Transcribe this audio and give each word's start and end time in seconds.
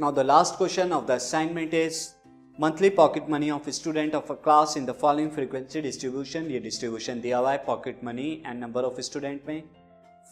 Now 0.00 0.10
the 0.10 0.24
last 0.24 0.56
question 0.56 0.92
of 0.92 1.06
the 1.06 1.16
assignment 1.16 1.74
is 1.74 2.14
pocket 2.96 3.28
money 3.28 3.50
of 3.50 3.66
a 3.68 3.70
student 3.70 4.14
of 4.14 4.30
a 4.30 4.36
class 4.36 4.76
in 4.76 4.86
the 4.86 4.94
following 4.94 5.30
frequency 5.30 5.82
distribution 5.82 6.46
ये 6.50 6.60
distribution 6.60 7.20
दिया 7.22 7.38
हुआ 7.38 7.50
है 7.52 7.64
pocket 7.66 8.00
money 8.02 8.28
and 8.46 8.64
number 8.64 8.82
of 8.82 9.00
student 9.04 9.46
में 9.48 9.62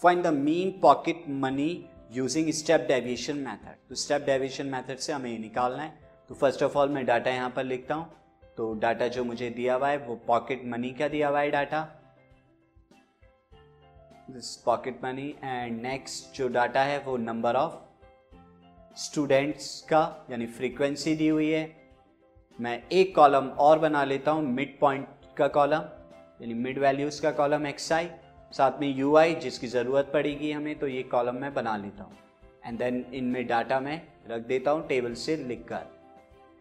find 0.02 0.24
the 0.24 0.32
mean 0.32 0.70
pocket 0.80 1.28
money 1.42 1.68
using 2.10 2.48
step 2.52 2.86
deviation 2.88 3.42
method 3.48 3.77
तो 3.88 3.98
step 4.04 4.24
deviation 4.28 4.70
method 4.74 5.00
से 5.00 5.12
हमें 5.12 5.30
ये 5.30 5.38
निकालना 5.38 5.82
है 5.82 5.92
तो 6.28 6.34
फ़र्स्ट 6.34 6.62
ऑफ़ 6.62 6.78
ऑल 6.78 6.88
मैं 6.88 7.05
डाटा 7.06 7.30
यहाँ 7.30 7.50
पर 7.56 7.64
लिखता 7.64 7.95
हूँ 7.95 8.10
तो 8.56 8.73
डाटा 8.82 9.09
जो 9.09 9.24
मुझे 9.24 9.50
दिया 9.50 9.74
हुआ 9.74 9.88
है 9.88 9.98
वो 10.06 10.16
पॉकेट 10.27 10.62
मनी 10.66 10.91
का 11.00 11.09
दिया 11.09 11.28
हुआ 11.28 11.41
है 11.41 11.50
data 11.50 11.82
this 14.30 14.55
pocket 14.64 15.05
money 15.05 15.28
and 15.45 15.80
next 15.82 16.37
जो 16.38 16.48
डाटा 16.56 16.84
है 16.84 16.98
वो 17.05 17.16
नंबर 17.27 17.56
ऑफ़ 17.56 17.88
स्टूडेंट्स 18.98 19.80
का, 19.88 20.27
यानी 20.30 20.47
फ्रीक्वेंसी 20.47 21.15
दी 21.16 21.29
हुई 21.29 21.51
है। 21.51 21.77
मैं 22.59 22.83
एक 22.93 23.15
कॉलम 23.16 23.48
और 23.59 23.79
बना 23.79 24.05
लेता 24.05 24.30
हूँ 24.30 24.43
मिड 24.45 24.79
पॉइंट 24.79 25.07
का 25.37 25.48
कॉलम 25.48 25.83
यानी 26.41 26.55
मिड 26.55 26.79
वैल्यूज़ 26.79 27.21
का 27.23 27.30
कॉलम 27.33 27.66
एक्स 27.66 27.93
आई 27.93 28.09
साथ 28.52 28.80
में 28.80 28.88
यू 28.88 29.16
आई 29.16 29.34
जिसकी 29.34 29.66
ज़रूरत 29.66 30.11
पड़ेगी 30.12 30.51
हमें 30.52 30.79
तो 30.79 30.88
ये 30.88 31.02
कॉलम 31.12 31.34
मैं 31.34 31.52
बना 31.55 31.77
लेता 31.77 32.05
हूँ। 32.05 32.16
एंड 32.66 32.79
देन 32.79 33.05
इनमें 33.15 33.47
डाटा 33.47 33.80
मैं 33.80 34.02
रख 34.30 34.47
देता 34.47 34.71
हूँ 34.71 34.87
टेबल 34.88 35.15
से 35.16 35.37
लिख 35.37 35.65
कर 35.69 35.87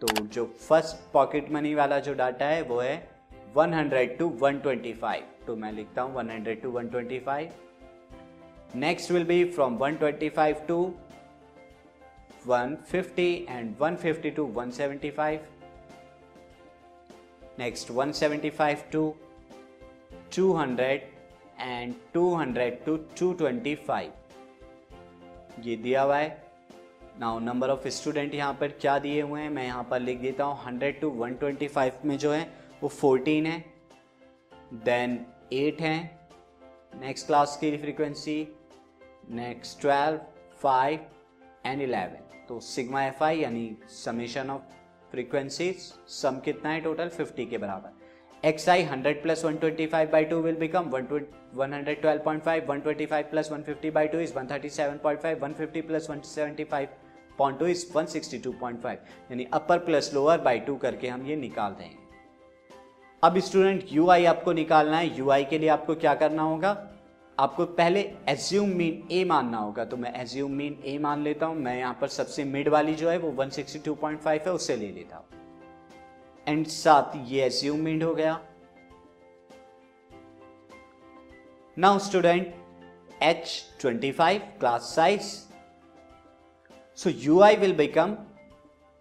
तो 0.01 0.07
जो 0.25 0.45
फ़र्स्ट 0.67 1.11
पॉकेट 1.13 1.51
मनी 1.51 1.73
वाला 1.75 1.99
जो 1.99 2.13
डाटा 2.13 2.45
है, 2.45 2.61
वो 2.61 2.79
है 2.79 3.09
100 3.55 4.17
टू 4.19 4.29
125 4.43 5.21
तो 5.47 5.55
मैं 5.55 5.71
लिखता 5.71 6.01
हूँ 6.01 6.15
100 6.17 6.61
to 6.63 6.71
125 6.71 7.47
next 8.75 9.11
will 9.11 9.23
be 9.25 9.43
from 9.51 9.77
125 9.79 10.67
to 10.67 10.93
150 12.45 13.45
and 13.49 13.75
150 13.77 14.35
to 14.35 14.45
175 14.57 15.39
next 17.59 17.91
175 17.91 18.81
to 18.91 19.03
200 20.31 20.99
and 21.67 21.93
200 22.15 22.67
to 22.85 22.97
225 23.21 24.09
ये 25.65 25.75
दिया 25.75 26.01
हुआ 26.01 26.17
है। 26.17 26.29
नाउ 27.19 27.39
नंबर 27.39 27.69
ऑफ़ 27.69 27.87
स्टूडेंट 27.87 28.33
यहाँ 28.35 28.53
पर 28.53 28.67
क्या 28.81 28.97
दिए 28.99 29.21
हुए 29.21 29.41
हैं? 29.41 29.49
मैं 29.49 29.65
यहाँ 29.65 29.83
पर 29.91 29.99
लिख 29.99 30.19
देता 30.21 30.43
हूँ 30.43 30.57
100 30.65 30.99
टू 31.01 31.09
125 31.25 32.05
में 32.05 32.17
जो 32.17 32.31
है, 32.31 32.43
वो 32.83 32.89
14 32.89 33.45
है। 33.45 33.65
देन 34.73 35.25
8 35.53 35.81
है। 35.81 35.97
नेक्स्ट 36.95 37.27
क्लास 37.27 37.57
की 37.61 37.77
फ्रीक्वेंसी 37.77 38.37
नेक्स्ट 39.29 39.85
12 39.85 40.19
5 40.63 40.99
एंड 41.67 41.81
11 41.83 42.47
तो 42.47 42.59
सिग्मा 42.59 43.03
एफ़ 43.03 43.23
आई 43.23 43.39
यानी 43.39 43.69
समेशन 43.93 44.49
ऑफ़ 44.49 44.61
फ्रीक्वेंसी 45.11 45.71
सम 46.07 46.39
कितना 46.45 46.69
है 46.69 46.81
टोटल 46.81 47.09
50 47.09 47.49
के 47.49 47.57
बराबर। 47.57 48.47
X 48.47 48.67
I 48.69 48.83
hundred 48.83 49.21
plus 49.23 49.43
one 49.45 49.55
twenty 49.57 49.85
five 49.87 50.09
by 50.11 50.25
two 50.25 50.39
will 50.41 50.55
become 50.55 50.89
one 50.89 51.73
hundred 51.73 52.01
twelve 52.01 52.21
point 52.23 52.43
five 52.43 52.65
one 52.69 52.79
twenty 52.79 53.05
five 53.05 53.25
plus 53.31 53.51
one 53.51 53.63
fifty 53.63 53.91
by 53.91 54.07
two 54.07 54.19
is 54.19 54.33
one 54.33 54.47
thirty 54.47 54.69
seven 54.69 54.97
point 54.97 55.21
five 55.21 55.43
one 55.43 55.53
fifty 55.53 55.81
plus 55.81 56.09
one 56.09 56.19
seventy 56.25 56.63
five 56.63 56.87
point 57.37 57.59
two 57.59 57.65
is 57.65 57.85
one 57.95 58.05
sixty 58.05 58.39
two 58.39 58.51
point 58.51 58.81
five 58.81 58.97
यानी 59.31 59.47
upper 59.53 59.79
plus 59.79 60.11
lower 60.13 60.41
by 60.41 60.59
two 60.59 60.75
करके 60.75 61.07
हम 61.07 61.25
ये 61.25 61.35
निकाल 61.35 61.71
देंगे। 61.71 62.05
अब 63.23 63.39
student 63.39 63.85
you 63.91 64.09
आई 64.09 64.25
आपको 64.25 64.53
निकालना 64.53 64.97
है। 64.97 65.17
यू 65.17 65.29
आई 65.29 65.45
के 65.45 65.59
लिए 65.59 65.69
आपको 65.69 65.95
क्या 65.95 66.13
करना 66.15 66.43
होगा? 66.43 66.73
आपको 67.39 67.65
पहले 67.65 67.99
एज्यूम 68.29 68.69
मीन 68.69 69.07
ए 69.11 69.23
मानना 69.23 69.57
होगा 69.57 69.83
तो 69.85 69.97
मैं 69.97 70.13
एज्यूम 70.21 70.51
मीन 70.51 70.77
ए 70.85 70.97
मान 70.97 71.23
लेता 71.23 71.45
हूँ। 71.45 71.55
मैं 71.55 71.77
यहाँ 71.77 71.97
पर 72.01 72.07
सबसे 72.07 72.43
मिड 72.43 72.67
वाली 72.67 72.95
जो 72.95 73.09
है, 73.09 73.17
वो 73.17 73.31
162.5 73.33 74.47
है 74.47 74.53
उससे 74.53 74.75
ले 74.75 74.87
लेता 74.91 75.17
हूँ। 75.17 75.25
एंड 76.47 76.65
साथ 76.67 77.15
ये 77.27 77.43
एज्यूम 77.45 77.79
मीन 77.79 78.01
हो 78.01 78.13
गया। 78.15 78.39
Now 81.77 81.99
student 81.99 82.55
H 83.23 83.63
twenty 83.81 84.11
five 84.11 84.41
class 84.59 84.93
size 84.95 85.31
so 86.97 87.09
U 87.09 87.39
I 87.41 87.55
will 87.55 87.75
become 87.75 88.17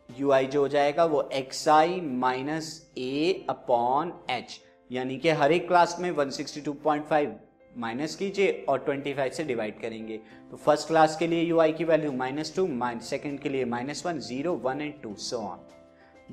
U 0.08 0.30
I 0.30 0.46
जो 0.46 0.60
हो 0.60 0.68
जाएगा, 0.68 1.04
वो 1.04 1.28
X 1.32 1.66
I 1.68 2.00
minus 2.00 2.92
A 2.98 3.46
upon 3.50 4.12
H 4.30 4.60
यानी 4.90 5.18
कि 5.18 5.30
हर 5.30 5.52
एक 5.52 5.68
क्लास 5.68 5.96
में 6.00 6.10
162.5 6.12 7.34
माइनस 7.78 8.14
कीजिए 8.16 8.64
और 8.68 8.84
25 8.88 9.32
से 9.32 9.44
डिवाइड 9.44 9.80
करेंगे। 9.80 10.16
तो 10.50 10.56
फ़र्स्ट 10.56 10.88
क्लास 10.88 11.16
के 11.16 11.26
लिए 11.26 11.42
यू 11.42 11.58
आई 11.60 11.72
की 11.72 11.84
वैल्यू 11.84 12.12
माइनस 12.12 12.54
टू 12.56 12.68
सेकेंड 13.02 13.38
के 13.40 13.48
लिए 13.48 13.64
minus 13.64 14.04
one, 14.06 14.18
zero, 14.18 14.52
one 14.54 14.80
and 14.80 14.94
two 15.02 15.14
so 15.14 15.38
on 15.38 15.66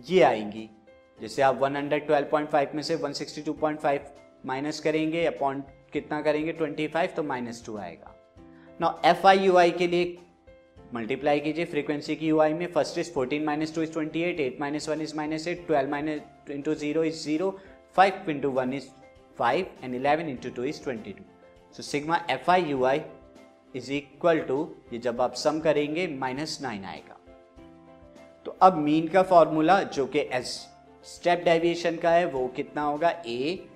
ये 0.09 0.21
आएँगी। 0.21 0.69
जैसे 1.19 1.41
आप 1.41 1.59
112.5 1.61 2.75
में 2.75 2.81
से 2.83 2.95
162.5 2.97 3.99
माइनस 4.45 4.79
करेंगे, 4.79 5.25
अपॉन 5.25 5.63
कितना 5.93 6.21
करेंगे? 6.21 6.53
25 6.53 7.15
तो 7.15 7.23
माइनस 7.23 7.65
टू 7.65 7.77
आएगा। 7.77 8.15
ना 8.81 9.01
एफ़ 9.05 9.27
आई 9.27 9.39
यू 9.39 9.57
आई 9.57 9.71
के 9.71 9.87
लिए 9.87 10.17
मल्टीप्लाई 10.93 11.39
कीजिए 11.39 11.65
फ्रीक्वेंसी 11.65 12.15
की 12.15 12.27
यू 12.27 12.39
आई 12.39 12.53
में। 12.53 12.65
First 12.73 12.97
is 12.97 13.11
14 13.13 13.45
minus 13.45 13.75
two 13.75 13.81
is 13.81 13.91
28 13.91 14.39
eight 14.39 14.59
minus 14.59 14.89
one 14.89 15.01
is 15.01 15.15
minus 15.17 15.47
eight 15.47 15.65
twelve 15.67 15.91
minus 15.91 16.51
into 16.51 16.73
zero 16.75 17.03
is 17.03 17.23
zero 17.23 17.49
five 17.95 18.29
into 18.29 18.51
one 18.51 18.73
is 18.73 18.87
five 19.37 19.67
and 19.83 19.95
eleven 19.95 20.29
into 20.29 20.49
two 20.49 20.63
is 20.63 20.83
twenty 20.83 21.11
two 21.11 21.23
so 21.78 21.84
sigma 21.84 22.25
F 22.29 22.51
I 22.51 22.63
U 22.63 22.84
I 22.85 23.01
is 23.75 23.91
equal 23.94 24.39
to 24.39 24.75
ये 24.94 25.00
जब 25.00 25.22
आप 25.22 25.34
सम 25.34 25.59
करेंगे 25.59 26.07
minus 26.07 26.59
nine 26.61 26.85
आएगा। 26.85 27.17
तो 28.45 28.57
अब 28.61 28.78
mean 28.78 29.07
का 29.07 29.23
formula 29.23 29.81
जो 29.83 30.06
कि 30.06 30.19
एस 30.19 30.67
स्टेप 31.03 31.41
डेविएशन 31.45 31.97
का 31.97 32.12
है, 32.12 32.25
वो 32.25 32.47
कितना 32.47 32.81
होगा? 32.81 33.09
A 33.09 33.69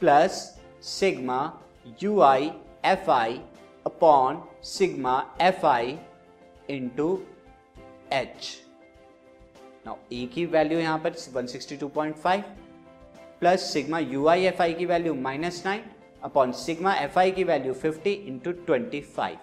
plus 0.00 0.60
sigma 0.82 1.40
U 2.02 2.20
I 2.20 2.50
F 2.84 3.10
I 3.10 3.40
upon 3.86 4.42
sigma 4.62 5.36
F 5.40 5.66
I 5.66 5.98
into 6.70 7.22
H 8.12 8.50
now 9.86 9.96
A 10.12 10.26
की 10.34 10.46
वैल्यू 10.46 10.78
यहाँ 10.78 10.98
पर 10.98 11.12
162.5 11.12 12.42
plus 13.40 13.72
sigma 13.72 13.98
U 13.98 14.26
I 14.26 14.44
F 14.44 14.62
I 14.62 14.74
की 14.74 14.86
value 14.86 15.14
minus 15.14 15.62
nine 15.66 15.84
upon 16.24 16.52
sigma 16.52 16.94
F 16.94 17.18
I 17.18 17.30
की 17.30 17.44
value 17.44 17.74
50 17.74 18.06
into 18.06 18.52
twenty 18.66 19.00
five 19.00 19.38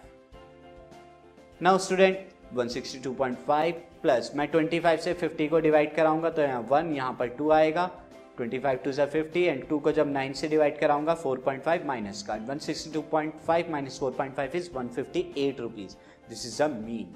now 1.62 1.78
student 1.78 2.18
162.5 2.56 3.72
plus 4.02 4.32
मैं 4.36 4.48
25 4.52 4.98
से 4.98 5.14
50 5.14 5.50
को 5.50 5.60
divide 5.60 5.96
कराऊँगा 5.96 6.30
तो 6.30 6.42
यहाँ 6.42 6.62
वन 6.72 6.94
यहाँ 6.96 7.16
पर 7.20 7.28
टू 7.38 7.50
आएगा। 7.52 7.90
25 8.40 8.84
टू 8.84 8.92
सा 8.92 9.06
फिफ्टी 9.06 9.44
एंड 9.44 9.68
टू 9.70 9.80
को 9.80 9.92
जब 9.92 10.14
9 10.14 10.34
से 10.34 10.48
डिवाइड 10.48 10.80
कराऊँगा 10.80 11.16
4.5 11.24 11.86
माइनस 11.86 12.24
का। 12.30 12.38
162.5 12.46 13.70
minus 13.72 14.00
4.5 14.04 14.56
is 14.56 14.70
158 14.72 15.60
rupees 15.60 15.96
this 16.30 16.46
is 16.46 16.62
a 16.64 16.68
mean 16.68 17.16